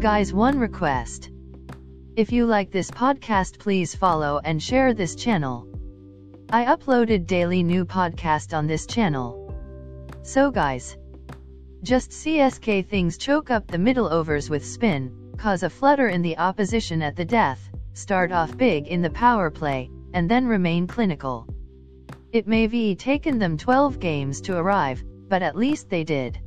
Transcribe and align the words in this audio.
Guys, 0.00 0.32
one 0.32 0.58
request. 0.58 1.30
If 2.16 2.32
you 2.32 2.46
like 2.46 2.70
this 2.70 2.90
podcast, 2.90 3.58
please 3.58 3.94
follow 3.94 4.40
and 4.42 4.62
share 4.62 4.94
this 4.94 5.14
channel. 5.14 5.68
I 6.48 6.64
uploaded 6.64 7.26
daily 7.26 7.62
new 7.62 7.84
podcast 7.84 8.56
on 8.56 8.66
this 8.66 8.86
channel. 8.86 9.54
So 10.22 10.50
guys, 10.50 10.96
just 11.82 12.12
CSK 12.12 12.86
things 12.86 13.18
choke 13.18 13.50
up 13.50 13.66
the 13.66 13.76
middle 13.76 14.10
overs 14.10 14.48
with 14.48 14.64
spin, 14.64 15.34
cause 15.36 15.64
a 15.64 15.68
flutter 15.68 16.08
in 16.08 16.22
the 16.22 16.38
opposition 16.38 17.02
at 17.02 17.14
the 17.14 17.26
death, 17.26 17.60
start 17.92 18.32
off 18.32 18.56
big 18.56 18.86
in 18.86 19.02
the 19.02 19.10
power 19.10 19.50
play, 19.50 19.90
and 20.14 20.30
then 20.30 20.46
remain 20.46 20.86
clinical. 20.86 21.46
It 22.32 22.48
may 22.48 22.68
be 22.68 22.94
taken 22.94 23.38
them 23.38 23.58
12 23.58 24.00
games 24.00 24.40
to 24.42 24.56
arrive, 24.56 25.04
but 25.28 25.42
at 25.42 25.56
least 25.56 25.90
they 25.90 26.04
did. 26.04 26.38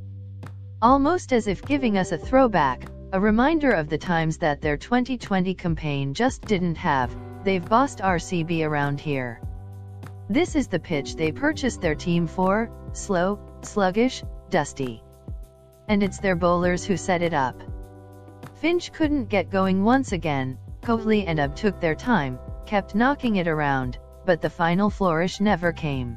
Almost 0.82 1.32
as 1.32 1.46
if 1.46 1.64
giving 1.64 1.96
us 1.96 2.10
a 2.10 2.18
throwback, 2.18 2.88
a 3.14 3.20
reminder 3.20 3.70
of 3.70 3.88
the 3.88 3.96
times 3.96 4.36
that 4.38 4.60
their 4.60 4.76
2020 4.76 5.54
campaign 5.54 6.12
just 6.12 6.42
didn't 6.42 6.76
have, 6.76 7.16
they've 7.44 7.68
bossed 7.68 8.00
RCB 8.00 8.66
around 8.66 9.00
here. 9.00 9.40
This 10.28 10.54
is 10.56 10.68
the 10.68 10.80
pitch 10.80 11.16
they 11.16 11.32
purchased 11.32 11.80
their 11.80 11.94
team 11.94 12.26
for, 12.26 12.70
slow, 12.92 13.38
sluggish, 13.62 14.22
dusty 14.50 15.04
and 15.88 16.02
it's 16.02 16.18
their 16.18 16.36
bowlers 16.36 16.84
who 16.84 16.96
set 16.96 17.22
it 17.22 17.34
up. 17.34 17.60
Finch 18.54 18.92
couldn't 18.92 19.28
get 19.28 19.50
going 19.50 19.84
once 19.84 20.12
again, 20.12 20.58
Kohli 20.82 21.24
and 21.26 21.38
AB 21.38 21.54
took 21.54 21.80
their 21.80 21.94
time, 21.94 22.38
kept 22.66 22.94
knocking 22.94 23.36
it 23.36 23.48
around, 23.48 23.98
but 24.24 24.40
the 24.40 24.50
final 24.50 24.90
flourish 24.90 25.40
never 25.40 25.72
came. 25.72 26.16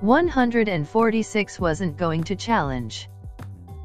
146 0.00 1.60
wasn't 1.60 1.96
going 1.96 2.24
to 2.24 2.36
challenge. 2.36 3.08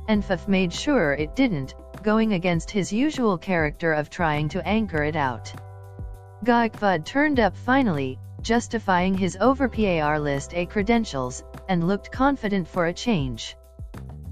And 0.07 0.23
Faf 0.23 0.47
made 0.47 0.71
sure 0.71 1.13
it 1.13 1.35
didn't, 1.35 1.75
going 2.05 2.33
against 2.33 2.69
his 2.69 2.93
usual 2.93 3.35
character 3.35 3.91
of 3.91 4.11
trying 4.11 4.47
to 4.47 4.65
anchor 4.67 5.03
it 5.03 5.15
out. 5.15 5.51
Gaikwad 6.43 7.03
turned 7.03 7.39
up 7.39 7.57
finally, 7.57 8.19
justifying 8.43 9.15
his 9.15 9.35
over 9.41 9.67
PAR 9.67 10.19
list 10.19 10.53
A 10.53 10.67
credentials, 10.67 11.43
and 11.67 11.87
looked 11.87 12.11
confident 12.11 12.67
for 12.67 12.85
a 12.85 12.93
change. 12.93 13.57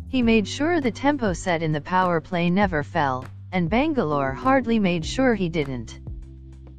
He 0.08 0.22
made 0.22 0.48
sure 0.48 0.80
the 0.82 0.92
tempo 0.92 1.34
set 1.34 1.64
in 1.64 1.72
the 1.72 1.82
power 1.82 2.22
play 2.22 2.52
never 2.52 2.84
fell, 2.84 3.26
and 3.52 3.72
Bangalore 3.72 4.34
hardly 4.34 4.78
made 4.78 5.04
sure 5.04 5.34
he 5.34 5.50
didn't. 5.50 6.00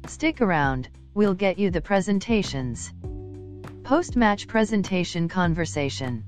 Stick 0.07 0.39
around, 0.39 0.87
we'll 1.13 1.33
get 1.33 1.59
you 1.59 1.71
the 1.71 1.81
presentations. 1.81 2.93
Post-match 3.83 4.47
presentation 4.47 5.27
conversation. 5.27 6.23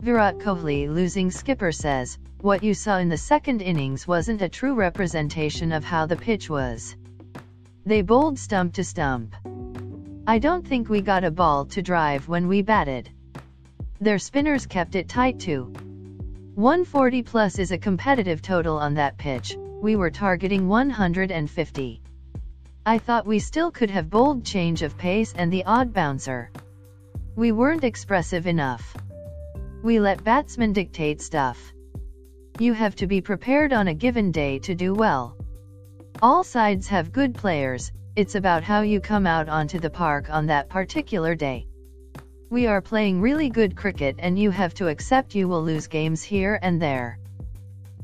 Virat 0.00 0.38
Kohli 0.40 0.92
losing 0.92 1.30
skipper 1.30 1.70
says, 1.70 2.18
what 2.40 2.62
you 2.62 2.74
saw 2.74 2.98
in 2.98 3.08
the 3.08 3.16
second 3.16 3.62
innings 3.62 4.06
wasn't 4.06 4.42
a 4.42 4.48
true 4.48 4.74
representation 4.74 5.72
of 5.72 5.84
how 5.84 6.06
the 6.06 6.16
pitch 6.16 6.50
was. 6.50 6.96
They 7.84 8.02
bowled 8.02 8.38
stump 8.38 8.74
to 8.74 8.84
stump. 8.84 9.34
I 10.26 10.38
don't 10.38 10.66
think 10.66 10.88
we 10.88 11.00
got 11.00 11.24
a 11.24 11.30
ball 11.30 11.66
to 11.66 11.82
drive 11.82 12.28
when 12.28 12.48
we 12.48 12.62
batted. 12.62 13.10
Their 14.00 14.18
spinners 14.18 14.66
kept 14.66 14.94
it 14.94 15.08
tight 15.08 15.38
too, 15.40 15.72
140 16.56 17.22
plus 17.22 17.58
is 17.58 17.70
a 17.70 17.76
competitive 17.76 18.40
total 18.40 18.78
on 18.78 18.94
that 18.94 19.18
pitch, 19.18 19.58
we 19.58 19.94
were 19.94 20.10
targeting 20.10 20.68
150. 20.68 22.00
I 22.86 22.96
thought 22.96 23.26
we 23.26 23.38
still 23.40 23.70
could 23.70 23.90
have 23.90 24.08
bold 24.08 24.42
change 24.42 24.80
of 24.80 24.96
pace 24.96 25.34
and 25.36 25.52
the 25.52 25.66
odd 25.66 25.92
bouncer. 25.92 26.50
We 27.34 27.52
weren't 27.52 27.84
expressive 27.84 28.46
enough. 28.46 28.96
We 29.82 30.00
let 30.00 30.24
batsmen 30.24 30.72
dictate 30.72 31.20
stuff. 31.20 31.74
You 32.58 32.72
have 32.72 32.96
to 32.96 33.06
be 33.06 33.20
prepared 33.20 33.74
on 33.74 33.88
a 33.88 33.94
given 33.94 34.32
day 34.32 34.58
to 34.60 34.74
do 34.74 34.94
well. 34.94 35.36
All 36.22 36.42
sides 36.42 36.88
have 36.88 37.12
good 37.12 37.34
players, 37.34 37.92
it's 38.16 38.34
about 38.34 38.62
how 38.62 38.80
you 38.80 38.98
come 38.98 39.26
out 39.26 39.50
onto 39.50 39.78
the 39.78 39.90
park 39.90 40.30
on 40.30 40.46
that 40.46 40.70
particular 40.70 41.34
day. 41.34 41.66
We 42.48 42.66
are 42.66 42.80
playing 42.80 43.20
really 43.20 43.50
good 43.50 43.76
cricket 43.76 44.16
and 44.20 44.38
you 44.38 44.50
have 44.50 44.72
to 44.74 44.88
accept 44.88 45.34
you 45.34 45.48
will 45.48 45.62
lose 45.62 45.86
games 45.86 46.22
here 46.22 46.58
and 46.62 46.80
there. 46.80 47.18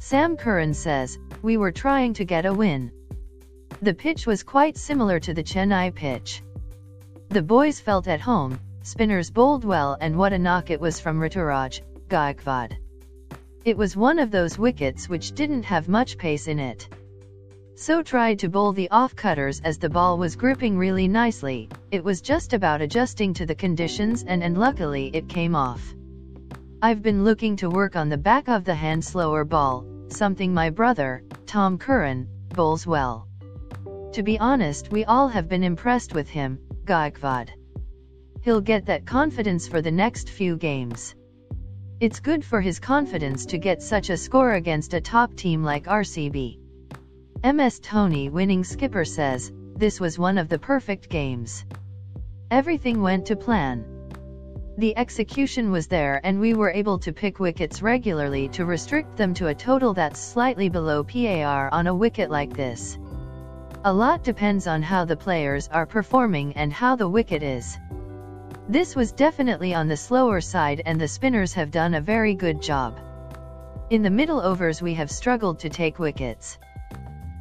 Sam 0.00 0.36
Curran 0.36 0.74
says, 0.74 1.18
we 1.40 1.56
were 1.56 1.72
trying 1.72 2.12
to 2.14 2.26
get 2.26 2.44
a 2.44 2.52
win. 2.52 2.92
The 3.80 3.94
pitch 3.94 4.26
was 4.26 4.42
quite 4.42 4.76
similar 4.76 5.18
to 5.20 5.32
the 5.32 5.42
Chennai 5.42 5.94
pitch. 5.94 6.42
The 7.30 7.42
boys 7.42 7.80
felt 7.80 8.06
at 8.06 8.20
home, 8.20 8.60
spinners 8.82 9.30
bowled 9.30 9.64
well 9.64 9.96
and 9.98 10.18
what 10.18 10.34
a 10.34 10.38
knock 10.38 10.70
it 10.70 10.80
was 10.80 11.00
from 11.00 11.20
Ruturaj, 11.20 11.80
Gaikwad. 12.08 12.76
It 13.64 13.76
was 13.76 13.96
one 13.96 14.18
of 14.18 14.32
those 14.32 14.58
wickets 14.58 15.08
which 15.08 15.32
didn't 15.32 15.62
have 15.62 15.88
much 15.88 16.18
pace 16.18 16.48
in 16.48 16.58
it. 16.58 16.88
So 17.76 18.02
tried 18.02 18.40
to 18.40 18.48
bowl 18.48 18.72
the 18.72 18.90
off-cutters 18.90 19.60
as 19.60 19.78
the 19.78 19.88
ball 19.88 20.18
was 20.18 20.34
gripping 20.34 20.76
really 20.76 21.06
nicely, 21.06 21.68
it 21.92 22.02
was 22.02 22.20
just 22.20 22.54
about 22.54 22.82
adjusting 22.82 23.32
to 23.34 23.46
the 23.46 23.54
conditions 23.54 24.24
and 24.24 24.58
luckily 24.58 25.10
it 25.14 25.28
came 25.28 25.54
off. 25.54 25.94
I've 26.82 27.02
been 27.02 27.22
looking 27.22 27.54
to 27.56 27.70
work 27.70 27.94
on 27.94 28.08
the 28.08 28.18
back 28.18 28.48
of 28.48 28.64
the 28.64 28.74
hand 28.74 29.04
slower 29.04 29.44
ball, 29.44 29.86
something 30.08 30.52
my 30.52 30.68
brother, 30.68 31.22
Tom 31.46 31.78
Curran, 31.78 32.26
bowls 32.48 32.84
well. 32.84 33.28
To 34.12 34.24
be 34.24 34.40
honest 34.40 34.90
we 34.90 35.04
all 35.04 35.28
have 35.28 35.48
been 35.48 35.62
impressed 35.62 36.14
with 36.14 36.28
him, 36.28 36.58
Gaikwad. 36.84 37.50
He'll 38.42 38.60
get 38.60 38.86
that 38.86 39.06
confidence 39.06 39.68
for 39.68 39.80
the 39.80 39.92
next 39.92 40.30
few 40.30 40.56
games. 40.56 41.14
It's 42.02 42.18
good 42.18 42.44
for 42.44 42.60
his 42.60 42.80
confidence 42.80 43.46
to 43.46 43.58
get 43.58 43.80
such 43.80 44.10
a 44.10 44.16
score 44.16 44.54
against 44.54 44.92
a 44.92 45.00
top 45.00 45.36
team 45.36 45.62
like 45.62 45.84
RCB. 45.84 46.58
MS 47.44 47.78
Dhoni 47.78 48.28
winning 48.28 48.64
skipper 48.64 49.04
says, 49.04 49.52
this 49.76 50.00
was 50.00 50.18
one 50.18 50.36
of 50.36 50.48
the 50.48 50.58
perfect 50.58 51.08
games. 51.08 51.64
Everything 52.50 53.02
went 53.02 53.26
to 53.26 53.36
plan. 53.36 53.84
The 54.78 54.98
execution 54.98 55.70
was 55.70 55.86
there 55.86 56.20
and 56.24 56.40
we 56.40 56.54
were 56.54 56.72
able 56.72 56.98
to 56.98 57.12
pick 57.12 57.38
wickets 57.38 57.82
regularly 57.82 58.48
to 58.48 58.64
restrict 58.64 59.16
them 59.16 59.32
to 59.34 59.46
a 59.46 59.54
total 59.54 59.94
that's 59.94 60.18
slightly 60.18 60.68
below 60.68 61.04
PAR 61.04 61.68
on 61.70 61.86
a 61.86 61.94
wicket 61.94 62.32
like 62.32 62.52
this. 62.52 62.98
A 63.84 63.92
lot 63.92 64.24
depends 64.24 64.66
on 64.66 64.82
how 64.82 65.04
the 65.04 65.16
players 65.16 65.68
are 65.68 65.86
performing 65.86 66.54
and 66.54 66.72
how 66.72 66.96
the 66.96 67.08
wicket 67.08 67.44
is. 67.44 67.78
This 68.68 68.94
was 68.94 69.10
definitely 69.10 69.74
on 69.74 69.88
the 69.88 69.96
slower 69.96 70.40
side 70.40 70.82
and 70.86 71.00
the 71.00 71.08
spinners 71.08 71.52
have 71.54 71.72
done 71.72 71.94
a 71.94 72.00
very 72.00 72.34
good 72.34 72.62
job. 72.62 72.98
In 73.90 74.02
the 74.02 74.10
middle 74.10 74.40
overs 74.40 74.80
we 74.80 74.94
have 74.94 75.10
struggled 75.10 75.58
to 75.60 75.68
take 75.68 75.98
wickets. 75.98 76.58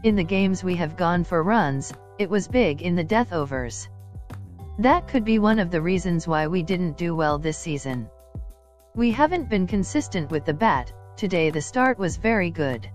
In 0.03 0.15
the 0.15 0.23
games 0.23 0.63
we 0.63 0.75
have 0.75 0.97
gone 0.97 1.23
for 1.23 1.43
runs, 1.43 1.93
it 2.17 2.29
was 2.29 2.47
big 2.47 2.81
in 2.81 2.95
the 2.95 3.03
death 3.03 3.33
overs. 3.33 3.87
That 4.79 5.07
could 5.07 5.23
be 5.23 5.37
one 5.37 5.59
of 5.59 5.69
the 5.69 5.81
reasons 5.81 6.27
why 6.27 6.47
we 6.47 6.63
didn't 6.63 6.97
do 6.97 7.15
well 7.15 7.37
this 7.37 7.57
season. 7.57 8.09
We 8.95 9.11
haven't 9.11 9.47
been 9.47 9.67
consistent 9.67 10.31
with 10.31 10.43
the 10.43 10.55
bat, 10.55 10.91
today 11.15 11.51
the 11.51 11.61
start 11.61 11.99
was 11.99 12.17
very 12.17 12.49
good. 12.49 12.89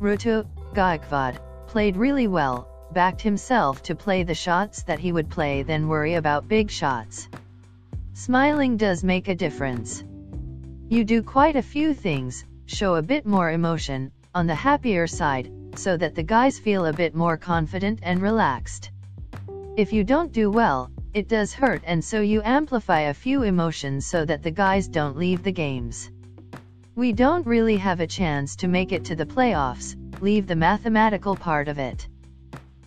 Rutu, 0.00 0.46
Gaikwad, 0.72 1.38
played 1.66 1.96
really 1.96 2.26
well, 2.26 2.68
backed 2.92 3.20
himself 3.20 3.82
to 3.82 3.94
play 3.94 4.22
the 4.22 4.34
shots 4.34 4.82
that 4.82 4.98
he 4.98 5.12
would 5.12 5.30
play 5.30 5.62
then 5.62 5.88
worry 5.88 6.14
about 6.14 6.48
big 6.48 6.70
shots. 6.70 7.28
Smiling 8.12 8.76
does 8.76 9.02
make 9.02 9.28
a 9.28 9.34
difference. 9.34 10.04
You 10.88 11.04
do 11.04 11.22
quite 11.22 11.56
a 11.56 11.62
few 11.62 11.94
things, 11.94 12.44
show 12.66 12.96
a 12.96 13.02
bit 13.02 13.26
more 13.26 13.50
emotion, 13.50 14.12
on 14.34 14.46
the 14.46 14.54
happier 14.54 15.06
side, 15.06 15.50
so 15.74 15.96
that 15.96 16.14
the 16.14 16.22
guys 16.22 16.58
feel 16.58 16.86
a 16.86 16.92
bit 16.92 17.14
more 17.14 17.36
confident 17.36 18.00
and 18.02 18.22
relaxed. 18.22 18.90
If 19.76 19.92
you 19.92 20.04
don't 20.04 20.32
do 20.32 20.50
well, 20.50 20.90
it 21.14 21.28
does 21.28 21.52
hurt 21.52 21.82
and 21.84 22.04
so 22.04 22.20
you 22.20 22.42
amplify 22.44 23.00
a 23.00 23.14
few 23.14 23.42
emotions 23.42 24.06
so 24.06 24.24
that 24.24 24.42
the 24.42 24.50
guys 24.50 24.88
don't 24.88 25.16
leave 25.16 25.42
the 25.42 25.52
games. 25.52 26.10
We 26.96 27.12
don't 27.12 27.46
really 27.46 27.76
have 27.76 28.00
a 28.00 28.06
chance 28.06 28.54
to 28.56 28.68
make 28.68 28.92
it 28.92 29.04
to 29.06 29.16
the 29.16 29.26
playoffs, 29.26 29.96
leave 30.20 30.46
the 30.46 30.54
mathematical 30.56 31.34
part 31.34 31.66
of 31.68 31.78
it. 31.78 32.06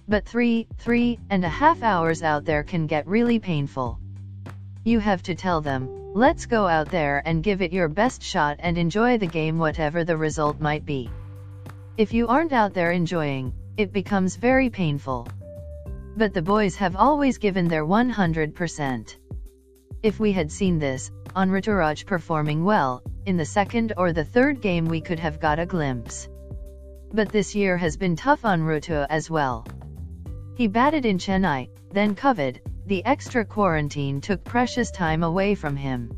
But 0.09 0.25
three, 0.25 0.68
three 0.77 1.19
and 1.30 1.44
a 1.44 1.50
half 1.50 1.83
hours 1.83 2.24
out 2.24 2.45
there 2.45 2.63
can 2.63 2.88
get 2.88 3.06
really 3.07 3.39
painful. 3.39 4.00
You 4.86 5.00
have 5.00 5.21
to 5.24 5.36
tell 5.36 5.59
them, 5.59 6.13
let's 6.13 6.45
go 6.45 6.65
out 6.65 6.88
there 6.88 7.21
and 7.25 7.44
give 7.44 7.62
it 7.62 7.74
your 7.74 7.89
best 7.89 8.24
shot 8.24 8.56
and 8.59 8.77
enjoy 8.77 9.18
the 9.18 9.27
game 9.27 9.57
whatever 9.57 10.06
the 10.06 10.15
result 10.15 10.62
might 10.62 10.86
be. 10.86 11.09
If 11.98 12.13
you 12.13 12.30
aren't 12.30 12.54
out 12.54 12.74
there 12.74 12.92
enjoying, 12.92 13.51
it 13.75 13.92
becomes 13.92 14.38
very 14.38 14.69
painful. 14.69 15.27
But 16.15 16.33
the 16.33 16.42
boys 16.42 16.77
have 16.77 16.95
always 16.95 17.38
given 17.38 17.68
their 17.68 17.86
100%. 17.86 19.15
If 20.04 20.21
we 20.21 20.31
had 20.31 20.54
seen 20.54 20.80
this, 20.80 21.12
on 21.36 21.50
Ruturaj 21.50 22.06
performing 22.06 22.63
well, 22.63 23.04
in 23.25 23.36
the 23.36 23.44
second 23.45 23.92
or 23.98 24.13
the 24.13 24.24
third 24.24 24.62
game 24.62 24.86
we 24.86 25.01
could 25.01 25.19
have 25.19 25.42
got 25.42 25.59
a 25.59 25.65
glimpse. 25.65 26.30
But 27.12 27.30
this 27.30 27.56
year 27.56 27.75
has 27.75 27.98
been 27.98 28.15
tough 28.15 28.45
on 28.45 28.62
Rutu 28.62 29.06
as 29.09 29.30
well. 29.30 29.68
He 30.57 30.65
batted 30.68 31.06
in 31.06 31.19
Chennai, 31.19 31.69
then 31.92 32.15
COVID, 32.15 32.57
the 32.88 33.06
extra 33.06 33.45
quarantine 33.45 34.19
took 34.19 34.44
precious 34.44 34.89
time 34.89 35.21
away 35.21 35.54
from 35.54 35.75
him. 35.75 36.12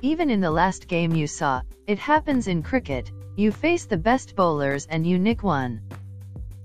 Even 0.00 0.30
in 0.30 0.40
the 0.40 0.50
last 0.50 0.88
game 0.88 1.14
you 1.14 1.28
saw, 1.28 1.62
it 1.86 1.96
happens 1.96 2.48
in 2.48 2.64
cricket, 2.64 3.12
You 3.36 3.52
face 3.52 3.84
the 3.84 3.96
best 3.96 4.34
bowlers 4.34 4.86
and 4.86 5.06
you 5.06 5.16
nick 5.16 5.44
one. 5.44 5.80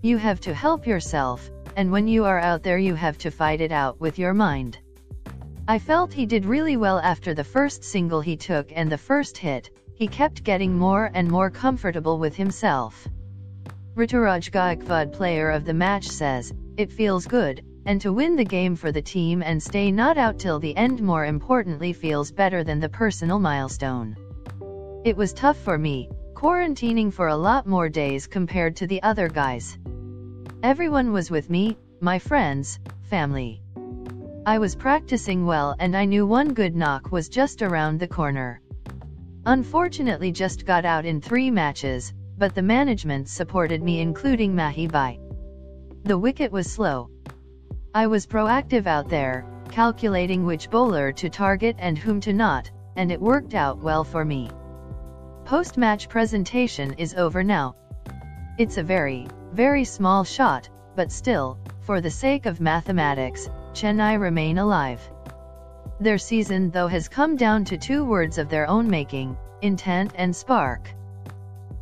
You 0.01 0.17
have 0.17 0.39
to 0.39 0.55
help 0.55 0.87
yourself, 0.87 1.51
and 1.75 1.91
when 1.91 2.07
you 2.07 2.25
are 2.25 2.39
out 2.39 2.63
there 2.63 2.79
you 2.79 2.95
have 2.95 3.19
to 3.19 3.29
fight 3.29 3.61
it 3.61 3.71
out 3.71 4.01
with 4.01 4.17
your 4.17 4.33
mind. 4.33 4.79
I 5.67 5.77
felt 5.77 6.11
he 6.11 6.25
did 6.25 6.45
really 6.45 6.77
well 6.77 6.97
after 6.97 7.35
the 7.35 7.43
first 7.43 7.83
single 7.83 8.21
he 8.21 8.35
took 8.35 8.71
and 8.73 8.91
the 8.91 8.97
first 8.97 9.37
hit, 9.37 9.69
he 9.93 10.07
kept 10.07 10.43
getting 10.43 10.75
more 10.75 11.11
and 11.13 11.29
more 11.29 11.51
comfortable 11.51 12.17
with 12.17 12.35
himself. 12.35 13.07
Ruturaj 13.95 14.49
Gaikwad 14.49 15.13
player 15.13 15.51
of 15.51 15.63
the 15.63 15.75
match 15.75 16.07
says, 16.07 16.51
it 16.77 16.91
feels 16.91 17.25
good, 17.25 17.63
and 17.87 17.99
to 17.99 18.13
win 18.13 18.35
the 18.35 18.45
game 18.45 18.75
for 18.75 18.91
the 18.91 19.01
team 19.01 19.41
and 19.41 19.61
stay 19.61 19.91
not 19.91 20.17
out 20.17 20.37
till 20.37 20.59
the 20.59 20.77
end 20.77 21.01
more 21.01 21.25
importantly 21.25 21.91
feels 21.91 22.31
better 22.31 22.63
than 22.63 22.79
the 22.79 22.89
personal 22.89 23.39
milestone. 23.39 24.15
It 25.03 25.17
was 25.17 25.33
tough 25.33 25.57
for 25.57 25.77
me, 25.77 26.09
quarantining 26.33 27.11
for 27.11 27.29
a 27.29 27.35
lot 27.35 27.65
more 27.65 27.89
days 27.89 28.27
compared 28.27 28.75
to 28.75 28.87
the 28.87 29.01
other 29.01 29.27
guys. 29.27 29.77
Everyone 30.61 31.11
was 31.11 31.31
with 31.31 31.49
me, 31.49 31.77
my 31.99 32.19
friends, 32.19 32.79
family. 33.09 33.61
I 34.45 34.59
was 34.59 34.75
practicing 34.75 35.45
well 35.45 35.75
and 35.79 35.97
I 35.97 36.05
knew 36.05 36.27
one 36.27 36.53
good 36.53 36.75
knock 36.75 37.11
was 37.11 37.27
just 37.27 37.61
around 37.61 37.99
the 37.99 38.07
corner. 38.07 38.61
Unfortunately 39.45 40.31
just 40.31 40.65
got 40.65 40.85
out 40.85 41.05
in 41.05 41.21
three 41.21 41.49
matches, 41.49 42.13
but 42.37 42.53
the 42.53 42.61
management 42.61 43.29
supported 43.29 43.81
me 43.81 43.99
including 43.99 44.55
Mahi 44.55 44.87
Bhai. 44.87 45.19
The 46.07 46.17
wicket 46.17 46.53
was 46.53 46.71
slow. 46.71 47.09
I 47.93 48.07
was 48.07 48.25
proactive 48.25 48.87
out 48.87 49.09
there, 49.09 49.45
calculating 49.69 50.45
which 50.45 50.69
bowler 50.69 51.11
to 51.11 51.29
target 51.29 51.75
and 51.79 51.97
whom 51.97 52.21
to 52.21 52.31
not, 52.31 52.71
and 52.95 53.11
it 53.11 53.19
worked 53.19 53.55
out 53.55 53.79
well 53.79 54.05
for 54.05 54.23
me. 54.23 54.49
Post-match 55.43 56.07
presentation 56.07 56.93
is 56.93 57.13
over 57.15 57.43
now. 57.43 57.75
It's 58.57 58.77
a 58.77 58.83
very, 58.83 59.27
very 59.51 59.83
small 59.83 60.23
shot, 60.23 60.69
but 60.95 61.11
still, 61.11 61.59
for 61.81 61.99
the 61.99 62.09
sake 62.09 62.45
of 62.45 62.61
mathematics, 62.61 63.49
Chennai 63.73 64.17
remain 64.17 64.59
alive. 64.59 65.01
Their 65.99 66.17
season 66.17 66.71
though 66.71 66.87
has 66.87 67.09
come 67.09 67.35
down 67.35 67.65
to 67.65 67.77
two 67.77 68.05
words 68.05 68.37
of 68.37 68.47
their 68.47 68.69
own 68.69 68.89
making, 68.89 69.35
intent 69.61 70.13
and 70.15 70.33
spark. 70.33 70.89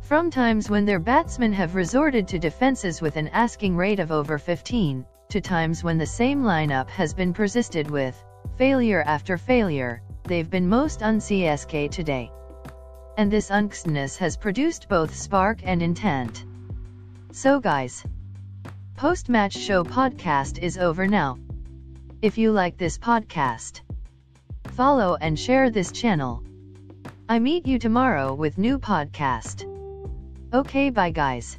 From 0.06 0.30
times 0.30 0.70
when 0.70 0.84
their 0.84 1.00
batsmen 1.00 1.52
have 1.54 1.74
resorted 1.74 2.28
to 2.28 2.38
defences 2.38 3.02
with 3.02 3.16
an 3.16 3.26
asking 3.26 3.76
rate 3.76 3.98
of 3.98 4.12
over 4.12 4.38
15, 4.38 5.04
to 5.30 5.40
times 5.40 5.82
when 5.82 5.98
the 5.98 6.06
same 6.06 6.44
lineup 6.44 6.88
has 6.90 7.12
been 7.12 7.32
persisted 7.32 7.90
with, 7.90 8.14
failure 8.56 9.02
after 9.04 9.36
failure, 9.36 10.00
they've 10.22 10.48
been 10.48 10.68
most 10.68 11.02
un-CSK 11.02 11.90
today. 11.90 12.30
And 13.18 13.32
this 13.32 13.50
unksness 13.50 14.16
has 14.18 14.36
produced 14.36 14.88
both 14.88 15.12
spark 15.12 15.58
and 15.64 15.82
intent. 15.82 16.44
So 17.32 17.58
guys, 17.58 18.04
post-match 18.94 19.54
show 19.54 19.82
podcast 19.82 20.58
is 20.58 20.78
over 20.78 21.08
now. 21.08 21.36
If 22.22 22.38
you 22.38 22.52
like 22.52 22.78
this 22.78 22.96
podcast, 22.96 23.80
follow 24.68 25.16
and 25.20 25.36
share 25.36 25.68
this 25.68 25.90
channel. 25.90 26.44
I 27.28 27.40
meet 27.40 27.66
you 27.66 27.80
tomorrow 27.80 28.34
with 28.34 28.56
new 28.56 28.78
podcast. 28.78 29.75
Okay 30.52 30.90
bye 30.90 31.10
guys. 31.10 31.58